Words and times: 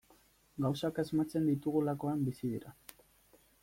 Gauzak 0.65 0.97
asmatzen 1.03 1.47
ditugulakoan 1.51 2.27
bizi 2.31 2.53
dira. 2.59 2.77